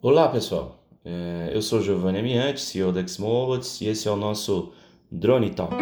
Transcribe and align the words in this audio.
Olá 0.00 0.28
pessoal, 0.28 0.78
É, 1.04 1.50
eu 1.52 1.60
sou 1.60 1.82
Giovanni 1.82 2.20
Amiante, 2.20 2.60
CEO 2.60 2.92
da 2.92 3.04
Xmobots 3.04 3.80
e 3.80 3.88
esse 3.88 4.06
é 4.06 4.10
o 4.12 4.14
nosso 4.14 4.72
Drone 5.10 5.50
Talk. 5.50 5.74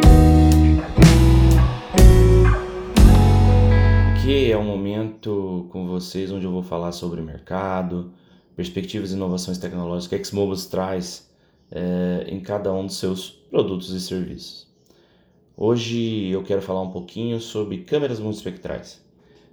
Aqui 4.15 4.51
é 4.51 4.57
um 4.57 4.63
momento 4.63 5.67
com 5.71 5.85
vocês 5.85 6.31
onde 6.31 6.45
eu 6.45 6.51
vou 6.51 6.63
falar 6.63 6.93
sobre 6.93 7.21
mercado, 7.21 8.11
perspectivas 8.55 9.11
e 9.11 9.13
inovações 9.13 9.59
tecnológicas 9.59 10.19
que 10.19 10.25
Xmobots 10.25 10.65
traz 10.65 11.29
é, 11.69 12.25
em 12.27 12.39
cada 12.39 12.73
um 12.73 12.87
dos 12.87 12.97
seus 12.97 13.29
produtos 13.29 13.91
e 13.91 14.01
serviços. 14.01 14.67
Hoje 15.55 16.29
eu 16.29 16.41
quero 16.41 16.63
falar 16.63 16.81
um 16.81 16.89
pouquinho 16.89 17.39
sobre 17.39 17.83
câmeras 17.83 18.19
multispectrais, 18.19 18.99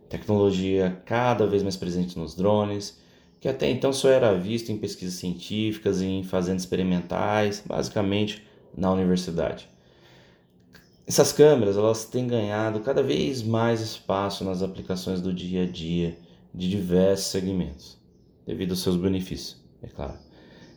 tecnologia 0.09 1.03
cada 1.05 1.47
vez 1.47 1.63
mais 1.63 1.77
presente 1.77 2.19
nos 2.19 2.35
drones 2.35 3.04
que 3.45 3.49
até 3.51 3.71
então 3.71 3.93
só 3.93 4.09
era 4.09 4.33
visto 4.33 4.73
em 4.73 4.79
pesquisas 4.79 5.17
científicas 5.17 6.01
em 6.01 6.23
fazendas 6.23 6.63
experimentais, 6.63 7.63
basicamente 7.67 8.43
na 8.75 8.91
universidade. 8.91 9.69
Essas 11.07 11.31
câmeras 11.31 11.77
elas 11.77 12.07
têm 12.07 12.27
ganhado 12.27 12.81
cada 12.81 13.03
vez 13.03 13.43
mais 13.43 13.83
espaço 13.83 14.45
nas 14.45 14.63
aplicações 14.63 15.21
do 15.21 15.31
dia 15.31 15.65
a 15.65 15.67
dia 15.67 16.17
de 16.55 16.71
diversos 16.71 17.27
segmentos, 17.27 17.99
devido 18.47 18.71
aos 18.71 18.81
seus 18.81 18.97
benefícios, 18.97 19.63
é 19.83 19.89
claro. 19.89 20.15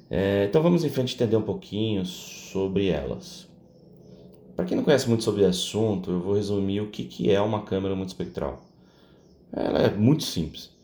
É, 0.10 0.48
então 0.50 0.62
vamos 0.62 0.84
em 0.84 0.90
frente 0.90 1.16
entender 1.16 1.38
um 1.38 1.44
pouquinho 1.44 2.06
sobre 2.06 2.88
elas. 2.90 3.48
Para 4.58 4.66
quem 4.66 4.76
não 4.76 4.84
conhece 4.84 5.08
muito 5.08 5.24
sobre 5.24 5.44
o 5.44 5.48
assunto, 5.48 6.12
eu 6.12 6.20
vou 6.20 6.36
resumir 6.36 6.82
o 6.82 6.90
que, 6.90 7.06
que 7.06 7.32
é 7.32 7.40
uma 7.40 7.64
câmera 7.64 7.96
multispectral. 7.96 8.62
Ela 9.54 9.84
é 9.84 9.90
muito 9.90 10.24
simples. 10.26 10.76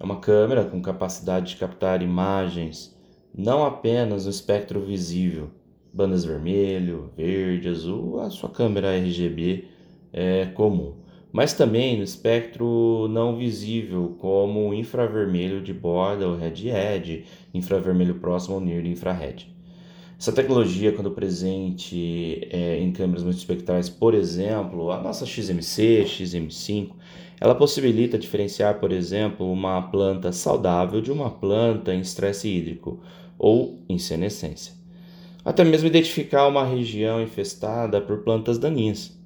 É 0.00 0.04
uma 0.04 0.18
câmera 0.18 0.64
com 0.64 0.80
capacidade 0.80 1.50
de 1.50 1.56
captar 1.56 2.00
imagens 2.00 2.98
não 3.36 3.66
apenas 3.66 4.24
no 4.24 4.30
espectro 4.30 4.80
visível, 4.80 5.50
bandas 5.92 6.24
vermelho, 6.24 7.10
verde, 7.14 7.68
azul, 7.68 8.18
a 8.18 8.30
sua 8.30 8.48
câmera 8.48 8.96
RGB 8.96 9.66
é 10.10 10.46
comum, 10.46 10.94
mas 11.30 11.52
também 11.52 11.98
no 11.98 12.02
espectro 12.02 13.08
não 13.10 13.36
visível, 13.36 14.16
como 14.18 14.72
infravermelho 14.72 15.62
de 15.62 15.74
borda 15.74 16.26
ou 16.26 16.34
red-edge, 16.34 17.26
infravermelho 17.52 18.14
próximo 18.14 18.54
ao 18.54 18.60
near 18.60 18.86
infrared. 18.86 19.54
Essa 20.20 20.32
tecnologia, 20.32 20.92
quando 20.92 21.10
presente 21.12 22.46
é, 22.50 22.78
em 22.78 22.92
câmeras 22.92 23.24
multispectrais, 23.24 23.88
por 23.88 24.12
exemplo, 24.12 24.90
a 24.90 25.00
nossa 25.00 25.24
XMC, 25.24 26.04
XM5, 26.04 26.90
ela 27.40 27.54
possibilita 27.54 28.18
diferenciar, 28.18 28.78
por 28.78 28.92
exemplo, 28.92 29.50
uma 29.50 29.80
planta 29.80 30.30
saudável 30.30 31.00
de 31.00 31.10
uma 31.10 31.30
planta 31.30 31.94
em 31.94 32.00
estresse 32.00 32.50
hídrico 32.50 33.00
ou 33.38 33.78
senescência. 33.98 34.74
Até 35.42 35.64
mesmo 35.64 35.86
identificar 35.86 36.46
uma 36.46 36.66
região 36.66 37.22
infestada 37.22 37.98
por 37.98 38.18
plantas 38.18 38.58
daninhas. 38.58 39.18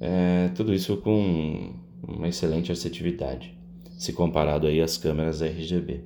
É, 0.00 0.48
tudo 0.54 0.72
isso 0.72 0.96
com 0.96 1.74
uma 2.02 2.28
excelente 2.28 2.72
assertividade, 2.72 3.54
se 3.98 4.14
comparado 4.14 4.66
aí 4.66 4.80
às 4.80 4.96
câmeras 4.96 5.42
RGB. 5.42 6.00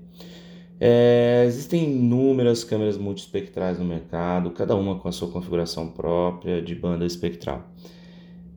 É, 0.80 1.44
existem 1.46 1.84
inúmeras 1.84 2.62
câmeras 2.62 2.96
multispectrais 2.96 3.78
no 3.78 3.84
mercado, 3.84 4.50
cada 4.52 4.76
uma 4.76 4.96
com 4.98 5.08
a 5.08 5.12
sua 5.12 5.28
configuração 5.28 5.88
própria 5.88 6.62
de 6.62 6.74
banda 6.74 7.04
espectral. 7.04 7.64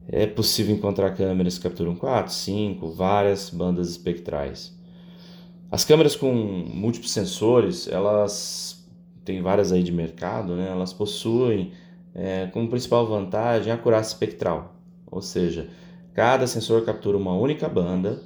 É 0.08 0.28
possível 0.28 0.76
encontrar 0.76 1.12
câmeras 1.16 1.58
que 1.58 1.64
capturam 1.64 1.96
4, 1.96 2.32
5, 2.32 2.92
várias 2.92 3.50
bandas 3.50 3.90
espectrais. 3.90 4.78
As 5.72 5.86
câmeras 5.86 6.16
com 6.16 6.32
múltiplos 6.32 7.12
sensores, 7.12 7.88
elas 7.88 8.86
têm 9.24 9.42
várias 9.42 9.72
aí 9.72 9.82
de 9.82 9.92
mercado, 9.92 10.56
né? 10.56 10.70
elas 10.70 10.92
possuem 10.92 11.72
é, 12.14 12.48
como 12.48 12.70
principal 12.70 13.08
vantagem 13.08 13.72
a 13.72 13.76
acurácia 13.76 14.14
espectral, 14.14 14.76
ou 15.10 15.22
seja, 15.22 15.70
cada 16.14 16.46
sensor 16.46 16.84
captura 16.84 17.18
uma 17.18 17.34
única 17.34 17.70
banda 17.70 18.22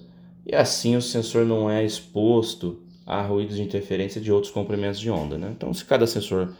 e 0.45 0.55
assim 0.55 0.95
o 0.95 1.01
sensor 1.01 1.45
não 1.45 1.69
é 1.69 1.85
exposto 1.85 2.84
a 3.05 3.21
ruídos 3.21 3.57
de 3.57 3.61
interferência 3.61 4.19
de 4.19 4.31
outros 4.31 4.51
comprimentos 4.51 4.99
de 4.99 5.09
onda. 5.09 5.37
Né? 5.37 5.51
Então, 5.55 5.73
se 5.73 5.85
cada 5.85 6.07
sensor 6.07 6.53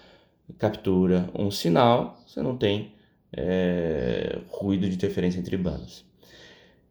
captura 0.59 1.29
um 1.33 1.49
sinal, 1.49 2.19
você 2.27 2.41
não 2.41 2.55
tem 2.55 2.93
é, 3.33 4.39
ruído 4.49 4.87
de 4.87 4.95
interferência 4.95 5.39
entre 5.39 5.57
bandas. 5.57 6.05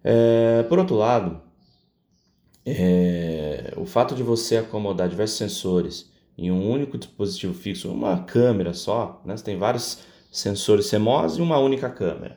É, 0.03 0.63
por 0.65 0.79
outro 0.79 0.97
lado, 0.97 1.41
é, 2.67 3.73
o 3.77 3.87
fato 3.87 4.15
de 4.15 4.23
você 4.23 4.57
acomodar 4.57 5.09
diversos 5.09 5.39
sensores 5.39 6.11
em 6.37 6.51
um 6.51 6.69
único 6.69 6.99
dispositivo 6.99 7.55
fixo, 7.55 7.91
uma 7.91 8.19
câmera 8.25 8.75
só, 8.75 9.23
né? 9.25 9.37
você 9.37 9.45
tem 9.45 9.57
vários 9.57 9.99
sensores 10.33 10.91
CMOS 10.91 11.37
e 11.37 11.43
uma 11.43 11.59
única 11.59 11.89
câmera. 11.89 12.35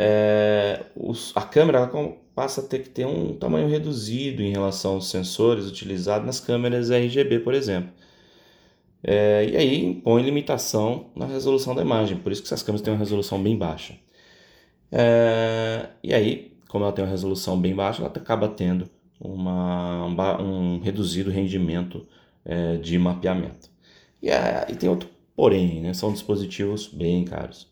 É, 0.00 0.84
os, 0.94 1.32
a 1.34 1.42
câmera 1.42 1.90
passa 2.32 2.60
a 2.60 2.64
ter 2.64 2.84
que 2.84 2.88
ter 2.88 3.04
um 3.04 3.34
tamanho 3.36 3.68
reduzido 3.68 4.42
em 4.42 4.52
relação 4.52 4.94
aos 4.94 5.10
sensores 5.10 5.66
utilizados 5.66 6.24
nas 6.24 6.38
câmeras 6.38 6.88
RGB, 6.88 7.40
por 7.40 7.52
exemplo. 7.52 7.90
É, 9.02 9.44
e 9.50 9.56
aí 9.56 9.84
impõe 9.84 10.22
limitação 10.22 11.10
na 11.16 11.26
resolução 11.26 11.74
da 11.74 11.82
imagem, 11.82 12.16
por 12.18 12.30
isso 12.30 12.42
que 12.42 12.46
essas 12.46 12.62
câmeras 12.62 12.82
têm 12.82 12.92
uma 12.92 12.98
resolução 12.98 13.42
bem 13.42 13.56
baixa. 13.58 13.98
É, 14.92 15.88
e 16.02 16.14
aí, 16.14 16.52
como 16.68 16.84
ela 16.84 16.92
tem 16.92 17.04
uma 17.04 17.10
resolução 17.10 17.60
bem 17.60 17.74
baixa, 17.74 18.00
ela 18.02 18.08
acaba 18.08 18.48
tendo 18.48 18.88
uma, 19.20 20.06
um, 20.06 20.76
um 20.76 20.80
reduzido 20.80 21.30
rendimento 21.30 22.06
é, 22.44 22.76
de 22.76 22.96
mapeamento. 22.98 23.68
E, 24.22 24.30
é, 24.30 24.66
e, 24.68 24.76
tem 24.76 24.88
outro 24.88 25.08
porém, 25.36 25.80
né? 25.80 25.94
são 25.94 26.12
dispositivos 26.12 26.88
bem 26.88 27.24
caros. 27.24 27.68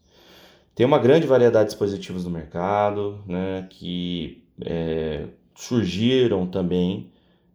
Tem 0.77 0.85
uma 0.85 0.99
grande 0.99 1.27
variedade 1.27 1.65
de 1.65 1.71
dispositivos 1.71 2.27
no 2.27 2.31
mercado, 2.31 3.19
né, 3.27 3.67
que 3.71 4.45
é, 4.61 5.27
surgiram 5.55 6.47
também 6.47 7.11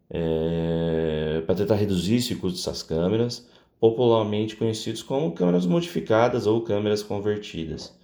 é, 0.09 1.43
para 1.45 1.53
tentar 1.53 1.75
reduzir 1.75 2.15
esse 2.15 2.35
custo 2.35 2.57
dessas 2.57 2.81
câmeras, 2.81 3.47
popularmente 3.79 4.55
conhecidos 4.55 5.03
como 5.03 5.33
câmeras 5.33 5.67
modificadas 5.67 6.47
ou 6.47 6.61
câmeras 6.61 7.03
convertidas. 7.03 7.95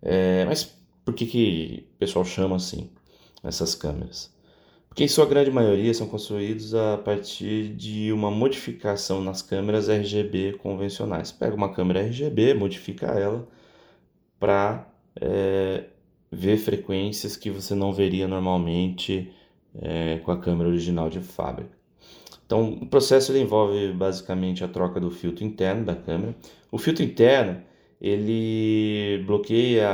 É, 0.00 0.44
mas 0.44 0.72
por 1.04 1.14
que, 1.14 1.26
que 1.26 1.88
o 1.96 1.98
pessoal 1.98 2.24
chama 2.24 2.54
assim 2.54 2.88
essas 3.42 3.74
câmeras? 3.74 4.32
Porque 4.88 5.02
em 5.02 5.08
sua 5.08 5.26
grande 5.26 5.50
maioria 5.50 5.92
são 5.92 6.06
construídos 6.06 6.76
a 6.76 6.96
partir 6.98 7.74
de 7.74 8.12
uma 8.12 8.30
modificação 8.30 9.20
nas 9.20 9.42
câmeras 9.42 9.88
RGB 9.88 10.58
convencionais. 10.58 11.32
Pega 11.32 11.56
uma 11.56 11.74
câmera 11.74 12.02
RGB, 12.02 12.54
modifica 12.54 13.06
ela 13.06 13.48
para 14.44 14.86
é, 15.18 15.84
ver 16.30 16.58
frequências 16.58 17.34
que 17.34 17.48
você 17.48 17.74
não 17.74 17.94
veria 17.94 18.28
normalmente 18.28 19.32
é, 19.80 20.18
com 20.18 20.30
a 20.30 20.36
câmera 20.36 20.68
original 20.68 21.08
de 21.08 21.18
fábrica. 21.20 21.70
Então, 22.44 22.74
o 22.74 22.86
processo 22.86 23.34
envolve 23.34 23.94
basicamente 23.94 24.62
a 24.62 24.68
troca 24.68 25.00
do 25.00 25.10
filtro 25.10 25.42
interno 25.42 25.86
da 25.86 25.94
câmera. 25.96 26.36
O 26.70 26.76
filtro 26.76 27.02
interno 27.02 27.62
ele 27.98 29.24
bloqueia 29.26 29.88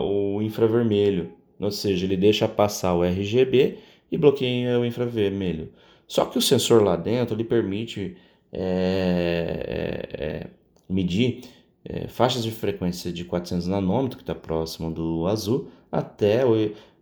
o 0.00 0.42
infravermelho, 0.42 1.30
ou 1.60 1.70
seja, 1.70 2.04
ele 2.04 2.16
deixa 2.16 2.48
passar 2.48 2.94
o 2.94 3.04
RGB 3.04 3.78
e 4.10 4.18
bloqueia 4.18 4.80
o 4.80 4.84
infravermelho. 4.84 5.70
Só 6.08 6.24
que 6.24 6.36
o 6.36 6.42
sensor 6.42 6.82
lá 6.82 6.96
dentro 6.96 7.36
ele 7.36 7.44
permite 7.44 8.16
é, 8.52 10.08
é, 10.18 10.24
é 10.24 10.46
medir 10.88 11.42
é, 11.84 12.08
faixas 12.08 12.42
de 12.42 12.50
frequência 12.50 13.12
de 13.12 13.24
400 13.24 13.66
nanômetros, 13.66 14.16
que 14.16 14.22
está 14.22 14.34
próximo 14.34 14.90
do 14.90 15.26
azul, 15.26 15.68
até 15.90 16.42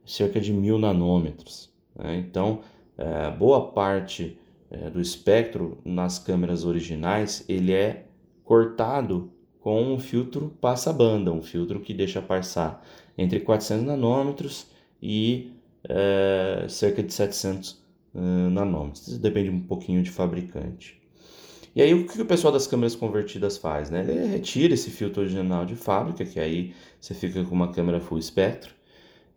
cerca 0.05 0.41
de 0.41 0.53
1000 0.53 0.79
nanômetros. 0.79 1.71
Né? 1.95 2.17
Então, 2.17 2.61
é, 2.97 3.31
boa 3.31 3.69
parte 3.73 4.39
é, 4.71 4.91
do 4.91 5.01
espectro 5.01 5.79
nas 5.85 6.19
câmeras 6.19 6.65
originais 6.65 7.45
ele 7.49 7.73
é 7.73 8.07
cortado 8.45 9.31
com 9.61 9.95
um 9.95 9.99
filtro 9.99 10.57
passa-banda, 10.61 11.33
um 11.33 11.43
filtro 11.43 11.81
que 11.81 11.93
deixa 11.93 12.23
passar 12.23 12.85
entre 13.17 13.41
400 13.41 13.85
nanômetros 13.85 14.67
e 15.03 15.53
é, 15.85 16.67
cerca 16.69 17.03
de 17.03 17.13
700 17.13 17.73
uh, 18.15 18.51
nanômetros. 18.51 19.09
Isso 19.09 19.21
depende 19.21 19.51
um 19.51 19.61
pouquinho 19.61 20.03
de 20.03 20.11
fabricante. 20.11 21.00
E 21.75 21.81
aí 21.81 21.95
o 21.95 22.07
que 22.07 22.21
o 22.21 22.27
pessoal 22.27 22.53
das 22.53 22.67
câmeras 22.67 22.97
convertidas 22.97 23.57
faz? 23.57 23.91
Né? 23.91 24.01
Ele 24.01 24.27
retira 24.27 24.75
esse 24.75 24.91
filtro 24.91 25.23
original 25.23 25.65
de 25.65 25.77
fábrica, 25.77 26.25
que 26.25 26.41
aí 26.41 26.75
você 27.01 27.15
fica 27.15 27.45
com 27.45 27.55
uma 27.55 27.73
câmera 27.73 28.01
full 28.01 28.19
espectro, 28.19 28.75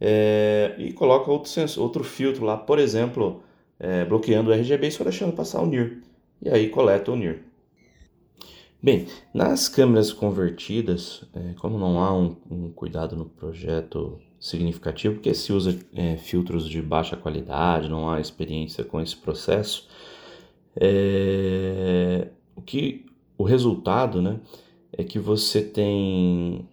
é, 0.01 0.75
e 0.77 0.91
coloca 0.91 1.31
outro, 1.31 1.49
sensor, 1.49 1.83
outro 1.83 2.03
filtro 2.03 2.43
lá, 2.43 2.57
por 2.57 2.79
exemplo, 2.79 3.43
é, 3.79 4.03
bloqueando 4.03 4.49
o 4.49 4.53
RGB 4.53 4.87
e 4.87 4.91
só 4.91 5.03
deixando 5.03 5.33
passar 5.33 5.61
o 5.61 5.65
NIR. 5.65 6.01
E 6.41 6.49
aí 6.49 6.69
coleta 6.69 7.11
o 7.11 7.15
NIR. 7.15 7.43
Bem, 8.81 9.07
nas 9.33 9.69
câmeras 9.69 10.11
convertidas, 10.11 11.23
é, 11.33 11.53
como 11.53 11.77
não 11.77 11.99
há 12.03 12.13
um, 12.13 12.35
um, 12.51 12.71
cuidado 12.71 13.15
no 13.15 13.25
projeto 13.25 14.19
significativo, 14.37 15.15
porque 15.15 15.33
se 15.33 15.53
usa 15.53 15.79
filtros 16.17 16.67
de 16.67 16.81
baixa 16.81 17.15
qualidade, 17.15 17.87
não 17.87 18.09
há 18.09 18.19
experiência 18.19 18.83
com 18.83 18.99
esse 18.99 19.15
processo, 19.15 19.87
é, 20.75 22.27
que 22.65 23.05
o 23.37 23.43
resultado 23.43 24.21
né, 24.21 24.39
é 24.91 25.03
que 25.03 25.19
você 25.19 25.61
tem 25.61 26.67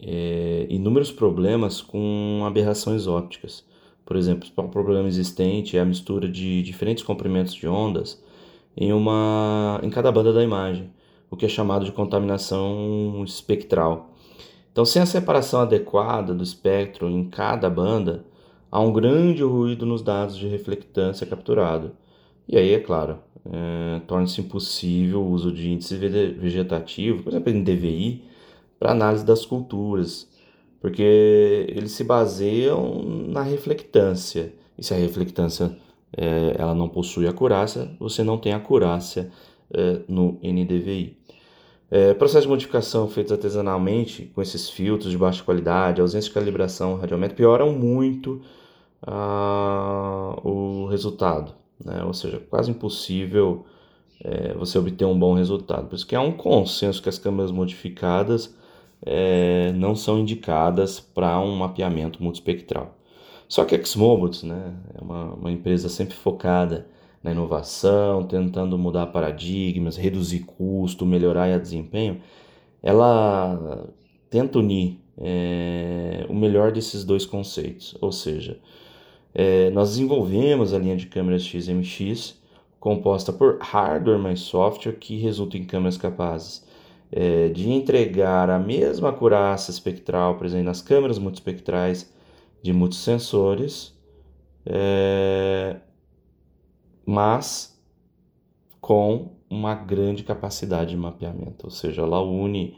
é, 0.00 0.66
inúmeros 0.68 1.10
problemas 1.10 1.80
com 1.80 2.42
aberrações 2.46 3.06
ópticas. 3.06 3.64
Por 4.04 4.16
exemplo, 4.16 4.48
um 4.58 4.68
problema 4.68 5.08
existente 5.08 5.76
é 5.76 5.80
a 5.80 5.84
mistura 5.84 6.28
de 6.28 6.62
diferentes 6.62 7.02
comprimentos 7.02 7.54
de 7.54 7.66
ondas 7.66 8.22
em, 8.76 8.92
uma, 8.92 9.80
em 9.82 9.90
cada 9.90 10.12
banda 10.12 10.32
da 10.32 10.42
imagem, 10.42 10.90
o 11.30 11.36
que 11.36 11.46
é 11.46 11.48
chamado 11.48 11.84
de 11.84 11.92
contaminação 11.92 13.22
espectral. 13.24 14.10
Então, 14.70 14.84
sem 14.84 15.00
a 15.00 15.06
separação 15.06 15.60
adequada 15.60 16.34
do 16.34 16.42
espectro 16.42 17.08
em 17.08 17.24
cada 17.24 17.70
banda, 17.70 18.24
há 18.70 18.80
um 18.80 18.92
grande 18.92 19.42
ruído 19.42 19.86
nos 19.86 20.02
dados 20.02 20.36
de 20.36 20.48
reflectância 20.48 21.26
capturado. 21.26 21.92
E 22.46 22.58
aí, 22.58 22.74
é 22.74 22.80
claro, 22.80 23.18
é, 23.50 24.00
torna-se 24.06 24.40
impossível 24.40 25.20
o 25.20 25.30
uso 25.30 25.52
de 25.52 25.70
índice 25.70 25.96
vegetativo, 25.96 27.22
por 27.22 27.30
exemplo, 27.30 27.50
em 27.50 27.62
DVI, 27.62 28.24
para 28.78 28.92
análise 28.92 29.24
das 29.24 29.44
culturas, 29.44 30.28
porque 30.80 31.66
eles 31.68 31.92
se 31.92 32.04
baseiam 32.04 33.02
na 33.28 33.42
reflectância. 33.42 34.52
E 34.78 34.84
se 34.84 34.92
a 34.92 34.96
reflectância 34.96 35.76
é, 36.16 36.56
ela 36.58 36.74
não 36.74 36.88
possui 36.88 37.26
acurácia, 37.26 37.90
você 37.98 38.22
não 38.22 38.38
tem 38.38 38.52
acurácia 38.52 39.30
é, 39.72 40.00
no 40.08 40.38
NDVI. 40.42 41.16
É, 41.90 42.14
processos 42.14 42.44
de 42.44 42.48
modificação 42.48 43.08
feitos 43.08 43.32
artesanalmente, 43.32 44.30
com 44.34 44.42
esses 44.42 44.68
filtros 44.70 45.10
de 45.10 45.18
baixa 45.18 45.44
qualidade, 45.44 46.00
ausência 46.00 46.28
de 46.28 46.34
calibração 46.34 46.96
radiométrica, 46.96 47.36
pioram 47.36 47.72
muito 47.72 48.40
ah, 49.06 50.36
o 50.42 50.86
resultado. 50.86 51.54
Né? 51.82 52.02
Ou 52.04 52.12
seja, 52.12 52.40
quase 52.50 52.70
impossível 52.70 53.64
é, 54.22 54.52
você 54.54 54.78
obter 54.78 55.04
um 55.04 55.18
bom 55.18 55.34
resultado. 55.34 55.86
Por 55.88 55.94
isso 55.94 56.06
que 56.06 56.14
há 56.14 56.20
um 56.20 56.32
consenso 56.32 57.02
que 57.02 57.08
as 57.08 57.18
câmeras 57.18 57.50
modificadas 57.50 58.54
é, 59.04 59.72
não 59.72 59.94
são 59.94 60.18
indicadas 60.18 61.00
para 61.00 61.38
um 61.40 61.56
mapeamento 61.56 62.22
multispectral. 62.22 62.96
Só 63.48 63.64
que 63.64 63.74
a 63.74 63.84
Xmobots 63.84 64.42
né, 64.42 64.74
é 64.94 65.02
uma, 65.02 65.34
uma 65.34 65.52
empresa 65.52 65.88
sempre 65.88 66.14
focada 66.14 66.86
na 67.22 67.32
inovação, 67.32 68.24
tentando 68.24 68.76
mudar 68.76 69.06
paradigmas, 69.06 69.96
reduzir 69.96 70.40
custo, 70.40 71.06
melhorar 71.06 71.58
desempenho, 71.58 72.20
ela 72.82 73.88
tenta 74.28 74.58
unir 74.58 75.00
é, 75.16 76.26
o 76.28 76.34
melhor 76.34 76.70
desses 76.70 77.02
dois 77.02 77.24
conceitos. 77.24 77.96
Ou 78.00 78.12
seja, 78.12 78.58
é, 79.34 79.70
nós 79.70 79.90
desenvolvemos 79.90 80.72
a 80.72 80.78
linha 80.78 80.96
de 80.96 81.06
câmeras 81.06 81.42
XMX 81.42 82.40
composta 82.78 83.32
por 83.32 83.58
hardware 83.60 84.18
mais 84.18 84.40
software 84.40 84.92
que 84.92 85.16
resulta 85.16 85.56
em 85.56 85.64
câmeras 85.64 85.96
capazes 85.96 86.64
é, 87.10 87.48
de 87.48 87.70
entregar 87.70 88.48
a 88.50 88.58
mesma 88.58 89.08
acurácia 89.08 89.70
espectral 89.70 90.36
presente 90.36 90.64
nas 90.64 90.80
câmeras 90.80 91.18
multispectrais 91.18 92.12
de 92.62 92.72
muitos 92.72 92.98
sensores, 92.98 93.98
é, 94.66 95.76
mas 97.04 97.80
com 98.80 99.32
uma 99.50 99.74
grande 99.74 100.22
capacidade 100.22 100.90
de 100.90 100.96
mapeamento, 100.96 101.66
ou 101.66 101.70
seja, 101.70 102.02
ela 102.02 102.20
une 102.20 102.76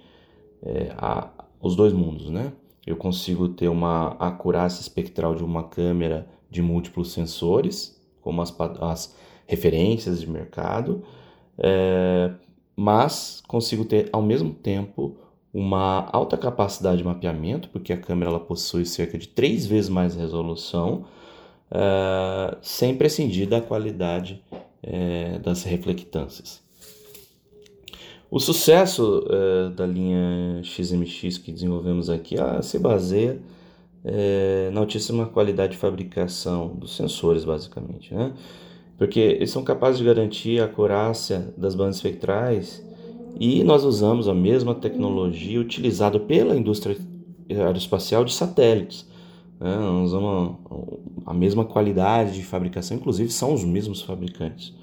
é, 0.63 0.95
a, 0.97 1.31
os 1.61 1.75
dois 1.77 1.93
mundos, 1.93 2.31
né? 2.31 2.53
Eu 2.87 2.97
consigo 2.97 3.49
ter 3.49 3.69
uma 3.69 4.11
acurácia 4.19 4.81
espectral 4.81 5.35
de 5.35 5.43
uma 5.43 5.65
câmera 5.65 6.29
de 6.51 6.63
múltiplos 6.63 7.13
sensores, 7.13 8.01
como 8.21 8.43
as, 8.43 8.55
as 8.81 9.15
referências 9.47 10.21
de 10.21 10.29
mercado, 10.29 11.05
é, 11.59 12.33
mas 12.75 13.43
consigo 13.47 13.85
ter 13.85 14.09
ao 14.13 14.23
mesmo 14.23 14.53
tempo 14.53 15.17
uma 15.53 16.09
alta 16.13 16.37
capacidade 16.37 16.99
de 16.99 17.05
mapeamento, 17.05 17.71
porque 17.71 17.93
a 17.93 17.97
câmera 17.97 18.31
ela 18.31 18.41
possui 18.41 18.85
cerca 18.85 19.17
de 19.17 19.27
três 19.27 19.65
vezes 19.65 19.89
mais 19.89 20.15
resolução, 20.15 21.07
uh, 21.71 22.57
sem 22.61 22.95
prescindir 22.95 23.49
da 23.49 23.61
qualidade 23.61 24.43
uh, 24.53 25.39
das 25.39 25.63
reflectâncias. 25.63 26.63
O 28.31 28.39
sucesso 28.39 29.25
uh, 29.25 29.71
da 29.71 29.87
linha 29.87 30.61
XMX 30.63 31.39
que 31.39 31.51
desenvolvemos 31.51 32.11
aqui 32.11 32.37
se 32.63 32.79
baseia 32.79 33.41
na 34.73 34.81
altíssima 34.81 35.27
qualidade 35.27 35.73
de 35.73 35.79
fabricação 35.79 36.69
dos 36.69 36.97
sensores, 36.97 37.45
basicamente. 37.45 38.15
Né? 38.15 38.33
porque 38.99 39.21
eles 39.21 39.51
são 39.51 39.63
capazes 39.63 39.99
de 39.99 40.05
garantir 40.05 40.61
a 40.61 40.65
acurácia 40.65 41.53
das 41.57 41.75
bandas 41.75 41.97
espectrais 41.97 42.85
e 43.39 43.63
nós 43.63 43.85
usamos 43.85 44.29
a 44.29 44.35
mesma 44.35 44.75
tecnologia 44.75 45.61
utilizada 45.61 46.19
pela 46.19 46.57
indústria 46.57 46.97
aeroespacial 47.49 48.25
de 48.25 48.33
satélites. 48.33 49.07
Né? 49.61 49.77
Nós 49.77 50.13
usamos 50.13 50.57
a 51.27 51.35
mesma 51.35 51.65
qualidade 51.65 52.35
de 52.35 52.45
fabricação, 52.45 52.97
inclusive 52.97 53.31
são 53.31 53.53
os 53.53 53.65
mesmos 53.65 54.01
fabricantes. 54.01 54.75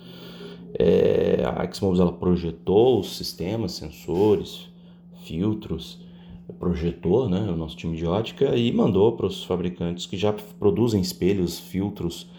É, 0.77 1.43
a 1.45 1.65
Exmobis 1.65 1.99
ela 1.99 2.13
projetou 2.13 2.99
os 2.99 3.17
sistemas, 3.17 3.73
sensores, 3.73 4.69
filtros, 5.23 5.99
projetou 6.59 7.29
né, 7.29 7.39
o 7.39 7.55
nosso 7.55 7.75
time 7.77 7.95
de 7.95 8.05
ótica 8.05 8.55
e 8.55 8.71
mandou 8.71 9.13
para 9.13 9.25
os 9.25 9.43
fabricantes 9.43 10.05
que 10.05 10.17
já 10.17 10.33
produzem 10.59 11.01
espelhos, 11.01 11.59
filtros, 11.59 12.29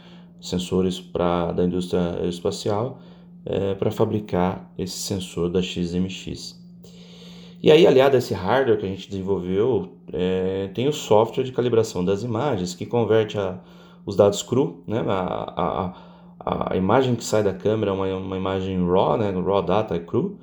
sensores 0.40 1.00
pra, 1.00 1.52
da 1.52 1.64
indústria 1.64 2.12
aeroespacial 2.16 2.98
é, 3.46 3.74
para 3.74 3.90
fabricar 3.90 4.70
esse 4.76 4.98
sensor 4.98 5.48
da 5.48 5.62
XMX. 5.62 6.62
E 7.62 7.70
aí, 7.70 7.86
aliado 7.86 8.14
a 8.14 8.18
esse 8.18 8.34
hardware 8.34 8.78
que 8.78 8.84
a 8.84 8.88
gente 8.88 9.08
desenvolveu, 9.08 9.96
é, 10.12 10.68
tem 10.74 10.86
o 10.86 10.92
software 10.92 11.44
de 11.44 11.52
calibração 11.52 12.04
das 12.04 12.22
imagens 12.22 12.74
que 12.74 12.84
converte 12.84 13.38
a, 13.38 13.58
os 14.04 14.16
dados 14.16 14.42
cru, 14.42 14.82
né, 14.86 15.02
a, 15.08 15.94
a, 16.44 16.72
a, 16.72 16.76
imagem 16.76 17.14
que 17.14 17.24
sai 17.24 17.42
da 17.42 17.54
câmera 17.54 17.92
é 17.92 17.94
uma, 17.94 18.16
uma 18.16 18.36
imagem 18.36 18.86
RAW, 18.86 19.16
né, 19.16 19.30
raw 19.30 19.62
data 19.62 19.98
cru, 19.98 20.38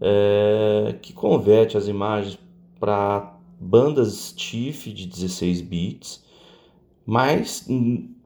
é, 0.00 0.96
que 1.00 1.12
converte 1.12 1.76
as 1.76 1.86
imagens 1.86 2.36
para 2.84 3.38
bandas 3.58 4.34
TIFF 4.36 4.92
de 4.92 5.06
16 5.06 5.62
bits, 5.62 6.22
mas 7.06 7.66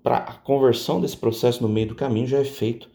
para 0.02 0.16
a 0.16 0.34
conversão 0.34 1.00
desse 1.00 1.16
processo 1.16 1.62
no 1.62 1.68
meio 1.68 1.86
do 1.86 1.94
caminho 1.94 2.26
já 2.26 2.38
é 2.38 2.44
feito 2.44 2.90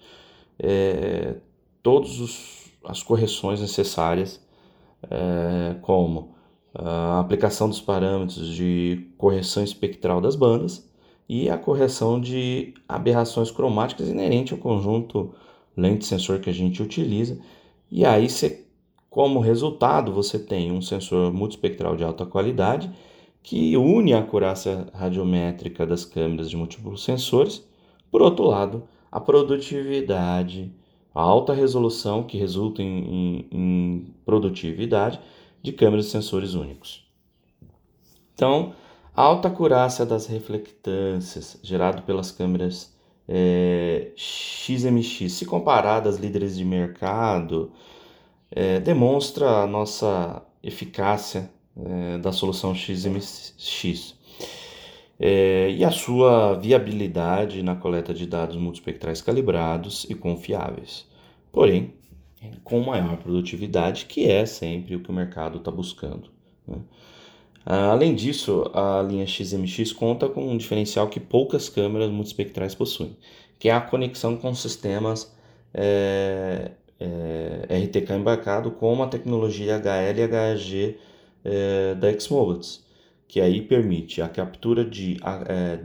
é, 0.59 1.35
todas 1.81 2.69
as 2.83 3.01
correções 3.01 3.61
necessárias, 3.61 4.41
é, 5.09 5.75
como 5.81 6.35
a 6.75 7.21
aplicação 7.21 7.69
dos 7.69 7.79
parâmetros 7.79 8.45
de 8.49 9.07
correção 9.17 9.63
espectral 9.63 10.19
das 10.19 10.35
bandas 10.35 10.85
e 11.29 11.49
a 11.49 11.57
correção 11.57 12.19
de 12.19 12.73
aberrações 12.89 13.51
cromáticas 13.51 14.09
inerente 14.09 14.51
ao 14.51 14.59
conjunto 14.59 15.33
lente-sensor 15.77 16.41
que 16.41 16.49
a 16.49 16.53
gente 16.53 16.83
utiliza. 16.83 17.39
E 17.89 18.03
aí, 18.03 18.29
você, 18.29 18.62
como 19.13 19.39
resultado, 19.39 20.11
você 20.11 20.39
tem 20.39 20.71
um 20.71 20.81
sensor 20.81 21.31
multispectral 21.31 21.95
de 21.95 22.03
alta 22.03 22.25
qualidade 22.25 22.89
que 23.43 23.77
une 23.77 24.11
a 24.11 24.17
acurácia 24.17 24.87
radiométrica 24.91 25.85
das 25.85 26.03
câmeras 26.03 26.49
de 26.49 26.57
múltiplos 26.57 27.03
sensores, 27.03 27.63
por 28.09 28.23
outro 28.23 28.45
lado, 28.45 28.87
a 29.11 29.19
produtividade, 29.19 30.73
a 31.13 31.21
alta 31.21 31.53
resolução 31.53 32.23
que 32.23 32.39
resulta 32.39 32.81
em, 32.81 32.87
em, 32.87 33.47
em 33.51 34.15
produtividade 34.25 35.19
de 35.61 35.71
câmeras 35.71 36.05
de 36.05 36.11
sensores 36.11 36.55
únicos. 36.55 37.07
Então, 38.33 38.73
a 39.15 39.21
alta 39.21 39.47
acurácia 39.47 40.07
das 40.07 40.25
reflectâncias 40.25 41.59
gerado 41.61 42.01
pelas 42.01 42.31
câmeras 42.31 42.91
é, 43.29 44.11
XMX, 44.15 45.33
se 45.33 45.45
comparada 45.45 46.09
às 46.09 46.17
líderes 46.17 46.57
de 46.57 46.65
mercado, 46.65 47.71
é, 48.55 48.79
demonstra 48.79 49.63
a 49.63 49.67
nossa 49.67 50.41
eficácia 50.61 51.49
é, 51.75 52.17
da 52.19 52.31
solução 52.31 52.73
XMX 52.75 54.15
é, 55.19 55.71
e 55.71 55.83
a 55.83 55.91
sua 55.91 56.53
viabilidade 56.53 57.63
na 57.63 57.75
coleta 57.75 58.13
de 58.13 58.27
dados 58.27 58.55
multispectrais 58.55 59.21
calibrados 59.21 60.05
e 60.09 60.15
confiáveis. 60.15 61.07
Porém, 61.51 61.93
com 62.63 62.79
maior 62.81 63.17
produtividade, 63.17 64.05
que 64.05 64.29
é 64.29 64.45
sempre 64.45 64.95
o 64.95 64.99
que 64.99 65.09
o 65.09 65.13
mercado 65.13 65.57
está 65.57 65.71
buscando. 65.71 66.29
Né? 66.67 66.77
Além 67.65 68.13
disso, 68.13 68.69
a 68.73 69.01
linha 69.01 69.25
XMX 69.25 69.93
conta 69.93 70.27
com 70.27 70.51
um 70.51 70.57
diferencial 70.57 71.07
que 71.07 71.19
poucas 71.19 71.69
câmeras 71.69 72.11
multispectrais 72.11 72.75
possuem, 72.75 73.15
que 73.57 73.69
é 73.69 73.71
a 73.71 73.79
conexão 73.79 74.35
com 74.35 74.53
sistemas 74.53 75.33
é, 75.73 76.71
é, 77.03 77.85
RTK 77.85 78.13
embarcado 78.13 78.71
com 78.71 79.03
a 79.03 79.07
tecnologia 79.07 79.75
HL 79.77 80.19
e 80.19 80.27
HG 80.27 80.97
é, 81.43 81.95
da 81.95 82.17
Xmobiles, 82.17 82.85
que 83.27 83.41
aí 83.41 83.61
permite 83.61 84.21
a 84.21 84.29
captura 84.29 84.85
de 84.85 85.17
é, 85.47 85.79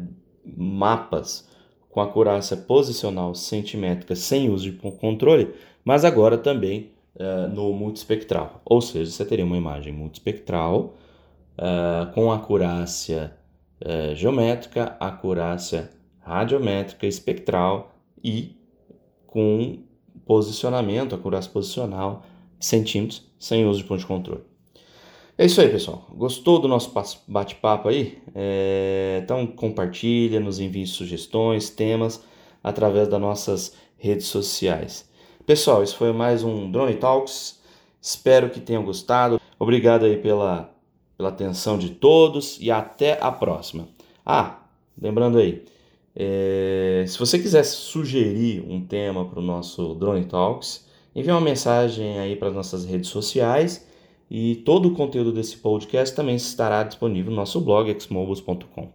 mapas 0.57 1.49
com 1.91 2.01
acurácia 2.01 2.57
posicional 2.57 3.35
centimétrica 3.35 4.15
sem 4.15 4.49
uso 4.51 4.71
de 4.71 4.77
controle, 4.77 5.53
mas 5.85 6.05
agora 6.05 6.39
também 6.39 6.93
uh, 7.17 7.49
no 7.49 7.73
multispectral. 7.73 8.61
Ou 8.65 8.81
seja, 8.81 9.11
você 9.11 9.25
teria 9.25 9.45
uma 9.45 9.57
imagem 9.57 9.93
multispectral 9.93 10.95
uh, 11.57 12.13
com 12.13 12.31
acurácia 12.31 13.35
geométrica, 14.15 14.97
acurácia 14.99 15.89
radiométrica, 16.21 17.07
espectral 17.07 17.95
e 18.23 18.57
com 19.25 19.79
posicionamento, 20.29 21.15
acurácia 21.15 21.51
posicional 21.51 22.23
centímetros, 22.61 23.25
sem 23.39 23.67
uso 23.67 23.81
de 23.81 23.85
ponto 23.85 24.01
de 24.01 24.07
controle. 24.07 24.43
É 25.39 25.47
isso 25.47 25.61
aí, 25.61 25.69
pessoal. 25.69 26.07
Gostou 26.11 26.59
do 26.59 26.69
nosso 26.69 26.93
bate-papo 27.27 27.89
aí? 27.89 28.19
É... 28.35 29.21
Então 29.25 29.47
compartilha, 29.47 30.39
nos 30.39 30.59
envie 30.59 30.87
sugestões, 30.87 31.71
temas 31.71 32.23
através 32.63 33.09
das 33.09 33.21
nossas 33.21 33.75
redes 33.97 34.27
sociais. 34.27 35.09
Pessoal, 35.47 35.83
isso 35.83 35.97
foi 35.97 36.13
mais 36.13 36.45
um 36.45 36.71
Drone 36.71 36.95
Talks. 36.95 37.61
Espero 38.03 38.51
que 38.51 38.61
tenham 38.61 38.85
gostado. 38.85 39.41
Obrigado 39.59 40.05
aí 40.05 40.17
pela, 40.17 40.71
pela 41.17 41.31
atenção 41.31 41.79
de 41.79 41.91
todos 41.91 42.59
e 42.61 42.71
até 42.71 43.19
a 43.21 43.31
próxima. 43.33 43.89
Ah, 44.27 44.59
lembrando 45.01 45.39
aí, 45.39 45.65
é, 46.21 47.05
se 47.07 47.17
você 47.17 47.39
quiser 47.39 47.63
sugerir 47.63 48.65
um 48.69 48.85
tema 48.85 49.25
para 49.25 49.39
o 49.39 49.43
nosso 49.43 49.95
Drone 49.95 50.25
Talks, 50.25 50.85
envie 51.15 51.31
uma 51.31 51.41
mensagem 51.41 52.19
aí 52.19 52.35
para 52.35 52.49
as 52.49 52.55
nossas 52.55 52.85
redes 52.85 53.09
sociais 53.09 53.87
e 54.29 54.57
todo 54.57 54.89
o 54.89 54.95
conteúdo 54.97 55.33
desse 55.33 55.57
podcast 55.59 56.17
também 56.17 56.35
estará 56.35 56.83
disponível 56.83 57.31
no 57.31 57.37
nosso 57.37 57.61
blog 57.61 57.97
xmobus.com. 58.01 58.89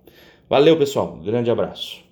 Valeu, 0.49 0.77
pessoal. 0.77 1.17
Grande 1.23 1.49
abraço. 1.49 2.03